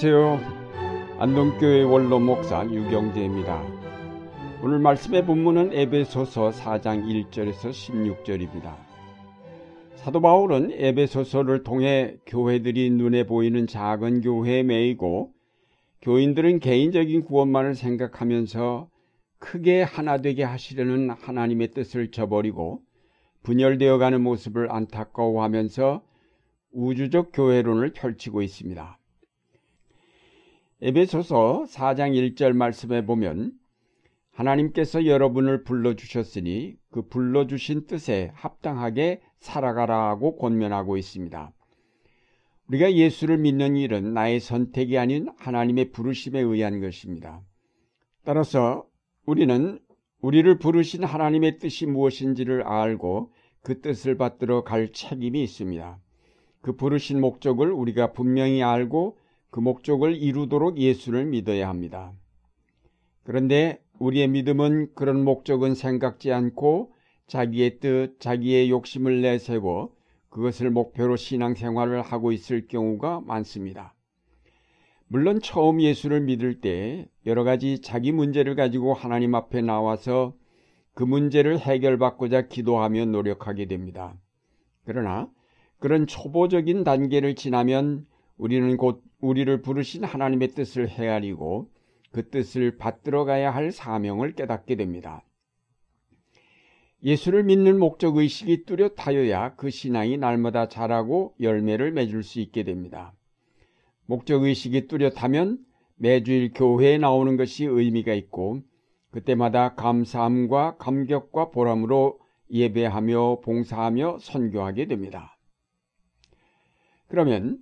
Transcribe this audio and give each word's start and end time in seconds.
안녕하세요. 0.00 1.18
안동교회 1.18 1.82
원로 1.82 2.20
목사 2.20 2.64
유경재입니다. 2.64 3.60
오늘 4.62 4.78
말씀의 4.78 5.26
본문은 5.26 5.72
에베소서 5.72 6.50
4장 6.50 7.04
1절에서 7.04 7.70
16절입니다. 7.70 8.76
사도 9.96 10.20
바울은 10.20 10.70
에베소서를 10.70 11.64
통해 11.64 12.16
교회들이 12.26 12.90
눈에 12.90 13.24
보이는 13.26 13.66
작은 13.66 14.20
교회에 14.20 14.62
매이고 14.62 15.32
교인들은 16.02 16.60
개인적인 16.60 17.24
구원만을 17.24 17.74
생각하면서 17.74 18.88
크게 19.40 19.82
하나 19.82 20.18
되게 20.18 20.44
하시려는 20.44 21.10
하나님의 21.10 21.72
뜻을 21.72 22.12
저버리고 22.12 22.82
분열되어 23.42 23.98
가는 23.98 24.20
모습을 24.20 24.70
안타까워하면서 24.70 26.02
우주적 26.70 27.32
교회론을 27.32 27.94
펼치고 27.94 28.42
있습니다. 28.42 28.96
에베소서 30.80 31.64
4장 31.68 32.12
1절 32.36 32.52
말씀에 32.52 33.04
보면 33.04 33.52
하나님께서 34.30 35.06
여러분을 35.06 35.64
불러주셨으니 35.64 36.76
그 36.92 37.08
불러주신 37.08 37.86
뜻에 37.86 38.30
합당하게 38.34 39.20
살아가라고 39.40 40.36
권면하고 40.36 40.96
있습니다. 40.96 41.52
우리가 42.68 42.92
예수를 42.92 43.38
믿는 43.38 43.74
일은 43.74 44.14
나의 44.14 44.38
선택이 44.38 44.98
아닌 44.98 45.26
하나님의 45.38 45.90
부르심에 45.90 46.38
의한 46.38 46.80
것입니다. 46.80 47.42
따라서 48.24 48.86
우리는 49.26 49.80
우리를 50.20 50.58
부르신 50.58 51.02
하나님의 51.02 51.58
뜻이 51.58 51.86
무엇인지를 51.86 52.62
알고 52.62 53.32
그 53.62 53.80
뜻을 53.80 54.16
받들어 54.16 54.62
갈 54.62 54.92
책임이 54.92 55.42
있습니다. 55.42 55.98
그 56.60 56.76
부르신 56.76 57.20
목적을 57.20 57.72
우리가 57.72 58.12
분명히 58.12 58.62
알고 58.62 59.16
그 59.50 59.60
목적을 59.60 60.16
이루도록 60.16 60.78
예수를 60.78 61.26
믿어야 61.26 61.68
합니다. 61.68 62.12
그런데 63.24 63.82
우리의 63.98 64.28
믿음은 64.28 64.94
그런 64.94 65.24
목적은 65.24 65.74
생각지 65.74 66.32
않고 66.32 66.92
자기의 67.26 67.80
뜻, 67.80 68.20
자기의 68.20 68.70
욕심을 68.70 69.20
내세고 69.20 69.94
그것을 70.30 70.70
목표로 70.70 71.16
신앙생활을 71.16 72.02
하고 72.02 72.32
있을 72.32 72.68
경우가 72.68 73.20
많습니다. 73.20 73.94
물론 75.08 75.40
처음 75.40 75.80
예수를 75.80 76.20
믿을 76.20 76.60
때 76.60 77.08
여러 77.26 77.42
가지 77.44 77.80
자기 77.80 78.12
문제를 78.12 78.54
가지고 78.54 78.92
하나님 78.92 79.34
앞에 79.34 79.62
나와서 79.62 80.34
그 80.94 81.02
문제를 81.02 81.58
해결받고자 81.58 82.48
기도하며 82.48 83.06
노력하게 83.06 83.66
됩니다. 83.66 84.14
그러나 84.84 85.30
그런 85.78 86.06
초보적인 86.06 86.84
단계를 86.84 87.36
지나면 87.36 88.06
우리는 88.38 88.76
곧 88.76 89.02
우리를 89.20 89.60
부르신 89.62 90.04
하나님의 90.04 90.48
뜻을 90.48 90.88
헤아리고 90.88 91.68
그 92.12 92.30
뜻을 92.30 92.78
받들어 92.78 93.24
가야 93.24 93.50
할 93.50 93.72
사명을 93.72 94.32
깨닫게 94.32 94.76
됩니다. 94.76 95.24
예수를 97.02 97.44
믿는 97.44 97.78
목적 97.78 98.16
의식이 98.16 98.64
뚜렷하여야 98.64 99.54
그 99.56 99.70
신앙이 99.70 100.16
날마다 100.16 100.68
자라고 100.68 101.34
열매를 101.40 101.92
맺을 101.92 102.22
수 102.22 102.40
있게 102.40 102.64
됩니다. 102.64 103.12
목적 104.06 104.42
의식이 104.42 104.88
뚜렷하면 104.88 105.58
매주일 105.96 106.52
교회에 106.54 106.98
나오는 106.98 107.36
것이 107.36 107.66
의미가 107.66 108.14
있고 108.14 108.62
그때마다 109.10 109.74
감사함과 109.74 110.76
감격과 110.78 111.50
보람으로 111.50 112.18
예배하며 112.50 113.40
봉사하며 113.42 114.18
선교하게 114.20 114.86
됩니다. 114.86 115.36
그러면 117.08 117.58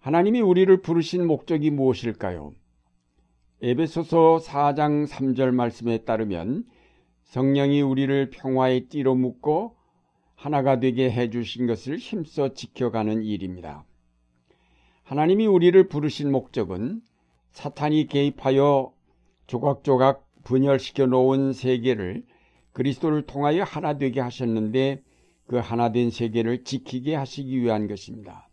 하나님이 0.00 0.40
우리를 0.40 0.80
부르신 0.80 1.26
목적이 1.26 1.70
무엇일까요? 1.70 2.52
에베소서 3.60 4.38
4장 4.44 5.08
3절 5.08 5.52
말씀에 5.52 6.04
따르면 6.04 6.64
성령이 7.24 7.82
우리를 7.82 8.30
평화의 8.30 8.88
띠로 8.88 9.16
묶고 9.16 9.76
하나가 10.36 10.78
되게 10.78 11.10
해 11.10 11.30
주신 11.30 11.66
것을 11.66 11.96
힘써 11.96 12.54
지켜가는 12.54 13.24
일입니다. 13.24 13.84
하나님이 15.02 15.46
우리를 15.46 15.88
부르신 15.88 16.30
목적은 16.30 17.02
사탄이 17.50 18.06
개입하여 18.06 18.92
조각조각 19.48 20.24
분열시켜 20.44 21.06
놓은 21.06 21.52
세계를 21.52 22.24
그리스도를 22.72 23.22
통하여 23.22 23.64
하나 23.64 23.98
되게 23.98 24.20
하셨는데 24.20 25.02
그 25.48 25.56
하나 25.56 25.90
된 25.90 26.10
세계를 26.10 26.62
지키게 26.62 27.16
하시기 27.16 27.60
위한 27.60 27.88
것입니다. 27.88 28.47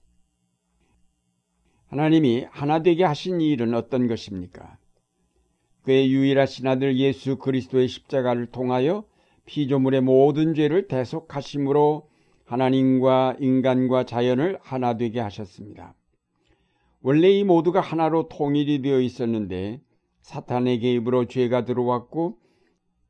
하나님이 1.88 2.46
하나 2.50 2.82
되게 2.82 3.04
하신 3.04 3.42
일은 3.42 3.74
어떤 3.74 4.08
것입니까? 4.08 4.78
그의 5.84 6.12
유일하신 6.12 6.68
아들 6.68 6.98
예수 6.98 7.38
그리스도의 7.38 7.88
십자가를 7.88 8.48
통하여 8.48 9.04
피조물의 9.46 10.02
모든 10.02 10.56
죄를 10.56 10.88
대속하심으로 10.88 12.10
하나님과 12.46 13.38
인간과 13.40 14.04
자연을 14.06 14.58
하나 14.62 14.98
되게 14.98 15.20
하셨습니다. 15.20 15.94
원래 17.02 17.30
이 17.30 17.44
모두가 17.44 17.82
하나로 17.82 18.30
통일이 18.30 18.82
되어 18.82 19.00
있었는데 19.00 19.80
사탄의 20.22 20.80
개입으로 20.80 21.26
죄가 21.26 21.66
들어왔고 21.66 22.38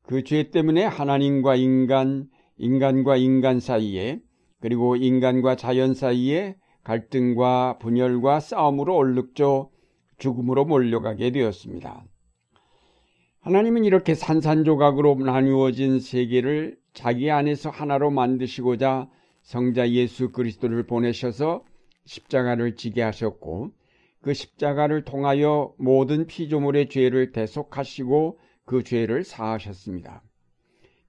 그 0.02 0.22
죄 0.22 0.50
때문에 0.50 0.84
하나님과 0.84 1.56
인간, 1.56 2.28
인간과 2.58 3.16
인간 3.16 3.58
사이에 3.58 4.20
그리고 4.60 4.96
인간과 4.96 5.56
자연 5.56 5.94
사이에 5.94 6.56
갈등과 6.86 7.78
분열과 7.80 8.38
싸움으로 8.38 8.94
얼룩져 8.94 9.70
죽음으로 10.18 10.64
몰려가게 10.66 11.32
되었습니다. 11.32 12.04
하나님은 13.40 13.84
이렇게 13.84 14.14
산산조각으로 14.14 15.16
나누어진 15.16 15.98
세계를 15.98 16.78
자기 16.94 17.32
안에서 17.32 17.70
하나로 17.70 18.10
만드시고자 18.10 19.08
성자 19.42 19.90
예수 19.90 20.30
그리스도를 20.30 20.86
보내셔서 20.86 21.64
십자가를 22.04 22.76
지게 22.76 23.02
하셨고 23.02 23.72
그 24.22 24.32
십자가를 24.32 25.04
통하여 25.04 25.74
모든 25.78 26.26
피조물의 26.28 26.88
죄를 26.88 27.32
대속하시고 27.32 28.38
그 28.64 28.84
죄를 28.84 29.24
사하셨습니다. 29.24 30.22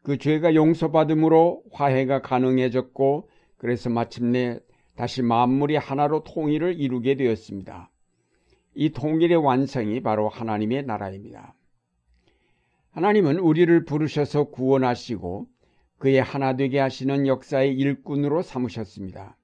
그 0.02 0.18
죄가 0.18 0.56
용서받음으로 0.56 1.62
화해가 1.72 2.24
가능해졌고 2.24 3.30
그래서 3.58 3.90
마침내 3.92 4.60
다시 4.98 5.22
만물이 5.22 5.76
하나로 5.76 6.24
통일을 6.24 6.80
이루게 6.80 7.16
되었습니다. 7.16 7.92
이 8.74 8.90
통일의 8.90 9.38
완성이 9.38 10.02
바로 10.02 10.28
하나님의 10.28 10.86
나라입니다. 10.86 11.54
하나님은 12.90 13.38
우리를 13.38 13.86
부르셔서 13.86 14.46
구원하시고 14.46 15.46
그의 16.00 16.22
하나 16.22 16.56
되게 16.56 16.80
하시는 16.80 17.28
역사의 17.28 17.76
일꾼으로 17.76 18.42
삼으셨습니다. 18.42 19.38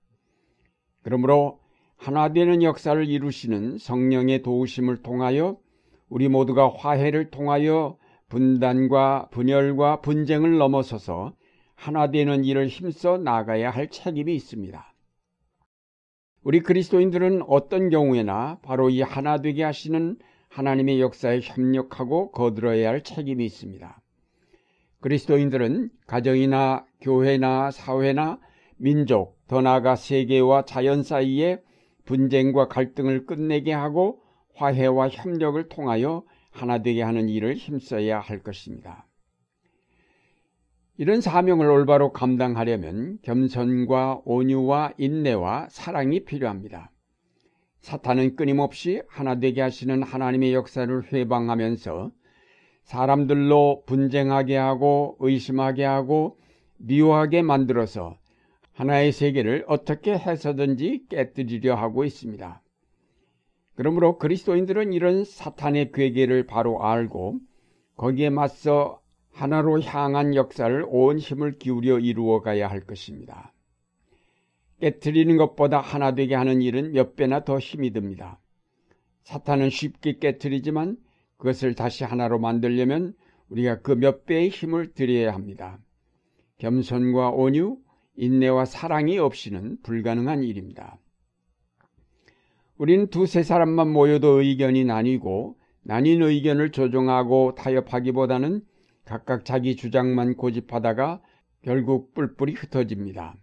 그러므로 1.04 1.60
하나 1.98 2.34
되는 2.34 2.64
역사를 2.64 3.08
이루시는 3.08 3.78
성령의 3.78 4.42
도우심을 4.42 5.04
통하여 5.04 5.60
우리 6.10 6.30
모두가 6.30 6.74
화해를 6.76 7.30
통하여 7.30 7.98
분단과 8.28 9.30
분열과 9.30 10.02
분쟁을 10.02 10.58
넘어서서 10.58 11.34
하나 11.76 12.10
되는 12.10 12.44
일을 12.44 12.68
힘써 12.68 13.20
나가야 13.20 13.70
할 13.70 13.90
책임이 13.90 14.34
있습니다. 14.36 14.93
우리 16.44 16.60
그리스도인들은 16.60 17.44
어떤 17.48 17.90
경우에나 17.90 18.60
바로 18.62 18.90
이 18.90 19.02
하나 19.02 19.40
되게 19.40 19.64
하시는 19.64 20.18
하나님의 20.50 21.00
역사에 21.00 21.40
협력하고 21.42 22.32
거들어야 22.32 22.90
할 22.90 23.02
책임이 23.02 23.46
있습니다. 23.46 24.02
그리스도인들은 25.00 25.90
가정이나 26.06 26.86
교회나 27.02 27.72
사회나 27.72 28.40
민족, 28.78 29.38
더 29.48 29.62
나아가 29.62 29.96
세계와 29.96 30.66
자연 30.66 31.04
사이에 31.04 31.62
분쟁과 32.06 32.68
갈등을 32.68 33.26
끝내게 33.26 33.72
하고 33.72 34.22
화해와 34.56 35.10
협력을 35.10 35.68
통하여 35.70 36.24
하나 36.52 36.82
되게 36.82 37.02
하는 37.02 37.30
일을 37.30 37.56
힘써야 37.56 38.20
할 38.20 38.40
것입니다. 38.40 39.08
이런 40.98 41.22
사명을 41.22 41.70
올바로 41.70 42.12
감당하려면 42.12 43.18
겸손과 43.24 44.22
온유와 44.26 44.94
인내와 44.98 45.68
사랑이 45.70 46.24
필요합니다. 46.24 46.92
사탄은 47.82 48.36
끊임없이 48.36 49.02
하나 49.10 49.40
되게 49.40 49.62
하시는 49.62 50.04
하나님의 50.04 50.54
역사를 50.54 51.12
회방하면서 51.12 52.12
사람들로 52.84 53.84
분쟁하게 53.88 54.56
하고 54.56 55.18
의심하게 55.20 55.84
하고 55.84 56.38
미워하게 56.78 57.42
만들어서 57.42 58.18
하나의 58.74 59.12
세계를 59.12 59.66
어떻게 59.68 60.14
해서든지 60.14 61.06
깨뜨리려 61.10 61.76
하고 61.76 62.04
있습니다. 62.04 62.62
그러므로 63.76 64.20
그리스도인들은 64.20 64.94
이런 64.94 65.24
사탄의 65.24 65.92
괴계를 65.92 66.46
바로 66.46 66.84
알고 66.84 67.40
거기에 67.98 68.30
맞서 68.30 69.03
하나로 69.34 69.82
향한 69.82 70.36
역사를 70.36 70.86
온 70.88 71.18
힘을 71.18 71.58
기울여 71.58 72.00
이루어 72.00 72.42
가야 72.42 72.70
할 72.70 72.82
것입니다. 72.82 73.54
깨뜨리는 74.80 75.38
것보다 75.38 75.80
하나 75.80 76.14
되게 76.14 76.36
하는 76.36 76.62
일은 76.62 76.92
몇 76.92 77.16
배나 77.16 77.44
더 77.44 77.58
힘이 77.58 77.92
듭니다. 77.92 78.40
사탄은 79.24 79.70
쉽게 79.70 80.20
깨뜨리지만 80.20 80.98
그것을 81.38 81.74
다시 81.74 82.04
하나로 82.04 82.40
만들려면 82.40 83.14
우리가 83.50 83.82
그 83.82 83.94
몇 83.94 84.26
배의 84.26 84.50
힘을 84.50 84.94
들여야 84.94 85.34
합니다. 85.34 85.80
겸손과 86.58 87.32
온유, 87.32 87.78
인내와 88.16 88.66
사랑이 88.66 89.18
없이는 89.18 89.82
불가능한 89.84 90.44
일입니다. 90.44 91.00
우리는 92.78 93.08
두세 93.08 93.44
사람만 93.44 93.90
모여도 93.90 94.42
의견이 94.42 94.84
나뉘고 94.86 95.58
나뉜 95.84 96.22
의견을 96.22 96.72
조정하고 96.72 97.56
타협하기보다는 97.56 98.62
각각 99.06 99.46
자기 99.46 99.76
주장만 99.76 100.36
고집하다가 100.36 101.22
결국 101.62 102.14
뿔뿔이 102.14 102.54
흩어집니다. 102.54 103.36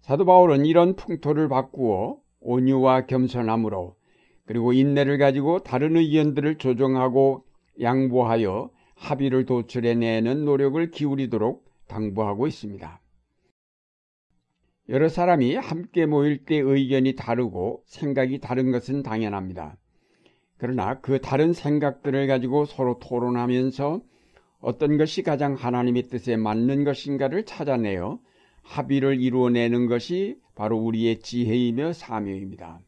사도 0.00 0.24
바울은 0.24 0.66
이런 0.66 0.96
풍토를 0.96 1.48
바꾸어 1.48 2.20
온유와 2.40 3.06
겸손함으로 3.06 3.96
그리고 4.44 4.72
인내를 4.72 5.18
가지고 5.18 5.60
다른 5.60 5.96
의견들을 5.96 6.58
조정하고 6.58 7.44
양보하여 7.80 8.70
합의를 8.96 9.46
도출해내는 9.46 10.44
노력을 10.44 10.90
기울이도록 10.90 11.64
당부하고 11.88 12.46
있습니다. 12.46 13.00
여러 14.88 15.08
사람이 15.08 15.54
함께 15.54 16.06
모일 16.06 16.44
때 16.44 16.56
의견이 16.56 17.14
다르고 17.14 17.82
생각이 17.86 18.40
다른 18.40 18.72
것은 18.72 19.02
당연합니다. 19.02 19.76
그러나 20.58 21.00
그 21.00 21.20
다른 21.20 21.52
생각들을 21.52 22.26
가지고 22.26 22.64
서로 22.64 22.98
토론하면서 22.98 24.02
어떤 24.62 24.96
것이 24.96 25.22
가장 25.22 25.54
하나님의 25.54 26.04
뜻에 26.04 26.36
맞는 26.36 26.84
것인가를 26.84 27.44
찾아내어 27.44 28.20
합의를 28.62 29.20
이루어내는 29.20 29.88
것이 29.88 30.36
바로 30.54 30.78
우리의 30.78 31.18
지혜이며 31.18 31.92
사명입니다. 31.92 32.80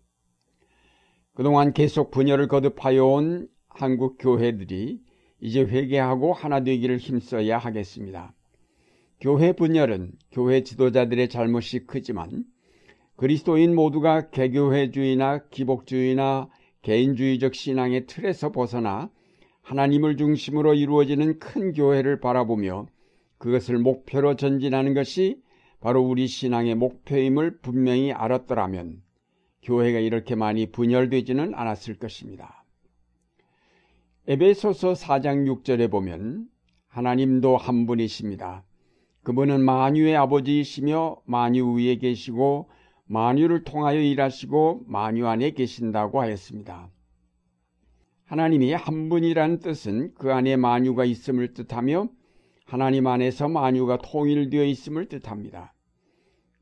그동안 1.35 1.73
계속 1.73 2.13
분열을 2.13 2.47
거듭하여 2.47 3.05
온 3.05 3.49
한국 3.69 4.19
교회들이 4.21 5.01
이제 5.41 5.61
회개하고 5.63 6.33
하나 6.33 6.63
되기를 6.63 6.99
힘써야 6.99 7.59
하겠습니다. 7.59 8.33
교회 9.21 9.53
분열은 9.53 10.13
교회 10.31 10.63
지도자들의 10.63 11.29
잘못이 11.29 11.87
크지만 11.87 12.45
그리스도인 13.17 13.75
모두가 13.75 14.31
개교회주의나 14.31 15.49
기복주의나 15.49 16.49
개인주의적 16.83 17.57
신앙의 17.57 18.07
틀에서 18.07 18.53
벗어나 18.53 19.11
하나님을 19.65 20.17
중심으로 20.19 20.75
이루어지는 20.75 21.39
큰 21.39 21.73
교회를 21.73 22.21
바라보며 22.21 22.87
그것을 23.39 23.79
목표로 23.79 24.37
전진하는 24.37 24.95
것이 24.95 25.43
바로 25.81 26.03
우리 26.03 26.27
신앙의 26.27 26.75
목표임을 26.77 27.59
분명히 27.59 28.13
알았더라면 28.13 29.03
교회가 29.63 29.99
이렇게 29.99 30.35
많이 30.35 30.71
분열되지는 30.71 31.55
않았을 31.55 31.99
것입니다. 31.99 32.65
에베소서 34.29 34.93
4장 34.93 35.47
6절에 35.47 35.91
보면 35.91 36.47
하나님도 36.89 37.57
한 37.57 37.87
분이십니다. 37.87 38.65
그분은 39.23 39.65
만유의 39.65 40.17
아버지이시며 40.17 41.23
만유 41.25 41.73
위에 41.75 41.97
계시고 41.97 42.69
만유를 43.07 43.65
통하여 43.65 43.99
일하시고 43.99 44.85
만유 44.87 45.27
안에 45.27 45.51
계신다고 45.53 46.21
하였습니다. 46.21 46.91
하나님이 48.27 48.73
한 48.73 49.09
분이라는 49.09 49.59
뜻은 49.61 50.15
그 50.15 50.33
안에 50.33 50.57
만유가 50.57 51.05
있음을 51.05 51.53
뜻하며 51.53 52.09
하나님 52.65 53.07
안에서 53.07 53.49
만유가 53.49 53.99
통일되어 53.99 54.65
있음을 54.65 55.07
뜻합니다. 55.07 55.75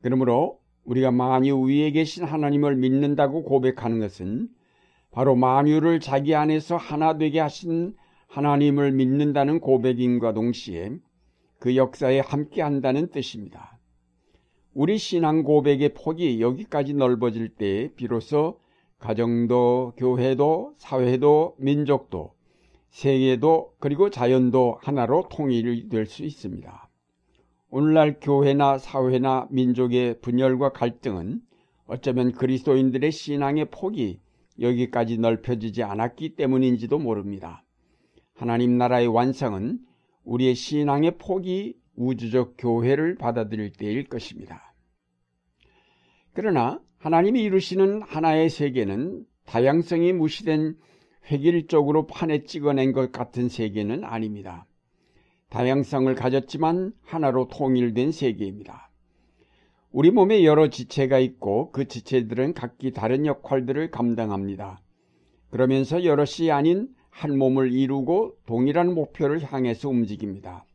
그러므로 0.01 0.59
우리가 0.83 1.11
만유 1.11 1.61
위에 1.61 1.91
계신 1.91 2.25
하나님을 2.25 2.75
믿는다고 2.75 3.43
고백하는 3.43 3.99
것은 3.99 4.49
바로 5.11 5.35
만유를 5.35 6.01
자기 6.01 6.35
안에서 6.35 6.75
하나 6.75 7.17
되게 7.17 7.39
하신 7.39 7.95
하나님을 8.27 8.91
믿는다는 8.91 9.59
고백인과 9.59 10.33
동시에 10.33 10.97
그 11.59 11.77
역사에 11.77 12.19
함께 12.19 12.61
한다는 12.61 13.07
뜻입니다. 13.09 13.79
우리 14.73 14.97
신앙 14.97 15.43
고백의 15.43 15.93
폭이 15.93 16.41
여기까지 16.41 16.95
넓어질 16.95 17.47
때 17.49 17.91
비로소 17.95 18.59
가정도 19.03 19.91
교회도 19.97 20.75
사회도 20.77 21.57
민족도 21.59 22.31
세계도 22.89 23.73
그리고 23.77 24.09
자연도 24.09 24.77
하나로 24.81 25.27
통일이 25.29 25.89
될수 25.89 26.23
있습니다. 26.23 26.89
오늘날 27.69 28.21
교회나 28.21 28.77
사회나 28.77 29.47
민족의 29.51 30.21
분열과 30.21 30.71
갈등은 30.71 31.41
어쩌면 31.85 32.31
그리스도인들의 32.31 33.11
신앙의 33.11 33.65
폭이 33.71 34.21
여기까지 34.61 35.17
넓혀지지 35.17 35.83
않았기 35.83 36.37
때문인지도 36.37 36.97
모릅니다. 36.97 37.65
하나님 38.35 38.77
나라의 38.77 39.07
완성은 39.07 39.79
우리의 40.23 40.55
신앙의 40.55 41.17
폭이 41.17 41.75
우주적 41.97 42.53
교회를 42.57 43.15
받아들일 43.15 43.73
때일 43.73 44.07
것입니다. 44.07 44.72
그러나 46.33 46.79
하나님이 46.97 47.43
이루시는 47.43 48.01
하나의 48.01 48.49
세계는 48.49 49.25
다양성이 49.45 50.13
무시된 50.13 50.75
획일적으로 51.31 52.07
판에 52.07 52.43
찍어낸 52.43 52.91
것 52.91 53.11
같은 53.11 53.49
세계는 53.49 54.03
아닙니다. 54.03 54.65
다양성을 55.49 56.13
가졌지만 56.15 56.93
하나로 57.03 57.47
통일된 57.49 58.11
세계입니다. 58.11 58.89
우리 59.91 60.09
몸에 60.09 60.43
여러 60.43 60.69
지체가 60.69 61.19
있고 61.19 61.71
그 61.71 61.87
지체들은 61.87 62.55
각기 62.55 62.91
다른 62.91 63.27
역할들을 63.27 63.91
감당합니다. 63.91 64.81
그러면서 65.51 66.03
여럿이 66.03 66.49
아닌 66.49 66.87
한 67.11 67.37
몸을 67.37 67.71
이루고 67.71 68.37
동일한 68.47 68.95
목표를 68.95 69.43
향해서 69.43 69.89
움직입니다. 69.89 70.65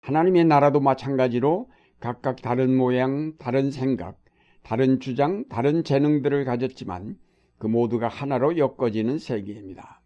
하나님의 0.00 0.44
나라도 0.46 0.80
마찬가지로 0.80 1.68
각각 2.00 2.42
다른 2.42 2.76
모양, 2.76 3.36
다른 3.38 3.70
생각, 3.70 4.18
다른 4.62 5.00
주장, 5.00 5.44
다른 5.48 5.82
재능들을 5.82 6.44
가졌지만 6.44 7.16
그 7.58 7.66
모두가 7.66 8.08
하나로 8.08 8.56
엮어지는 8.56 9.18
세계입니다. 9.18 10.00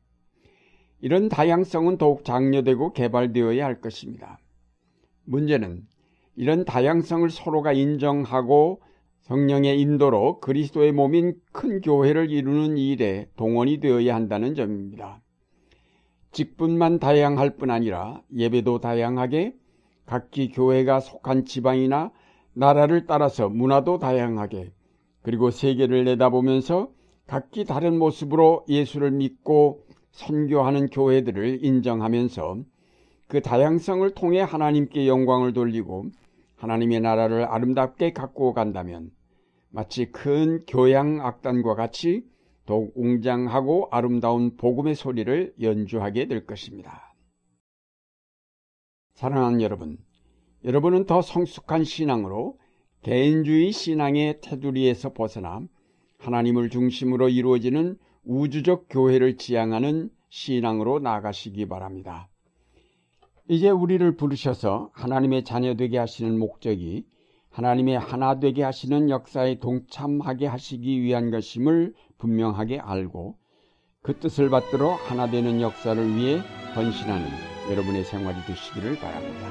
이런 1.00 1.28
다양성은 1.28 1.98
더욱 1.98 2.24
장려되고 2.24 2.92
개발되어야 2.92 3.64
할 3.64 3.80
것입니다. 3.80 4.38
문제는 5.24 5.86
이런 6.36 6.64
다양성을 6.64 7.28
서로가 7.28 7.72
인정하고 7.72 8.80
성령의 9.22 9.80
인도로 9.80 10.40
그리스도의 10.40 10.92
몸인 10.92 11.34
큰 11.52 11.80
교회를 11.80 12.30
이루는 12.30 12.78
일에 12.78 13.28
동원이 13.36 13.78
되어야 13.78 14.14
한다는 14.14 14.54
점입니다. 14.54 15.20
직분만 16.32 16.98
다양할 16.98 17.56
뿐 17.56 17.70
아니라 17.70 18.22
예배도 18.34 18.80
다양하게 18.80 19.54
각기 20.06 20.50
교회가 20.50 21.00
속한 21.00 21.44
지방이나 21.44 22.10
나라를 22.54 23.06
따라서 23.06 23.48
문화도 23.48 23.98
다양하게 23.98 24.72
그리고 25.22 25.50
세계를 25.50 26.04
내다보면서 26.04 26.90
각기 27.26 27.64
다른 27.64 27.98
모습으로 27.98 28.64
예수를 28.68 29.10
믿고 29.12 29.86
선교하는 30.10 30.88
교회들을 30.88 31.64
인정하면서 31.64 32.58
그 33.28 33.40
다양성을 33.40 34.10
통해 34.10 34.40
하나님께 34.40 35.08
영광을 35.08 35.52
돌리고 35.52 36.06
하나님의 36.56 37.00
나라를 37.00 37.44
아름답게 37.44 38.12
갖고 38.12 38.52
간다면 38.52 39.10
마치 39.70 40.12
큰 40.12 40.60
교양 40.66 41.20
악단과 41.24 41.74
같이 41.74 42.26
더욱 42.66 42.92
웅장하고 42.94 43.88
아름다운 43.90 44.56
복음의 44.56 44.94
소리를 44.94 45.54
연주하게 45.60 46.26
될 46.26 46.46
것입니다. 46.46 47.11
사랑하는 49.22 49.60
여러분, 49.60 49.98
여러분은 50.64 51.06
더 51.06 51.22
성숙한 51.22 51.84
신앙으로 51.84 52.58
개인주의 53.02 53.70
신앙의 53.70 54.40
테두리에서 54.40 55.12
벗어나 55.12 55.60
하나님을 56.18 56.70
중심으로 56.70 57.28
이루어지는 57.28 57.98
우주적 58.24 58.86
교회를 58.90 59.36
지향하는 59.36 60.10
신앙으로 60.28 60.98
나가시기 60.98 61.68
바랍니다. 61.68 62.28
이제 63.48 63.70
우리를 63.70 64.16
부르셔서 64.16 64.90
하나님의 64.92 65.44
자녀 65.44 65.76
되게 65.76 65.98
하시는 65.98 66.36
목적이 66.36 67.06
하나님의 67.50 68.00
하나 68.00 68.40
되게 68.40 68.64
하시는 68.64 69.08
역사에 69.08 69.60
동참하게 69.60 70.48
하시기 70.48 71.00
위한 71.00 71.30
것임을 71.30 71.94
분명하게 72.18 72.80
알고 72.80 73.36
그 74.02 74.18
뜻을 74.18 74.50
받들어 74.50 74.94
하나 74.94 75.30
되는 75.30 75.60
역사를 75.60 76.16
위해 76.16 76.38
헌신하는 76.74 77.51
여러분의 77.70 78.04
생활이 78.04 78.36
되시기를 78.46 78.98
바랍니다. 78.98 79.48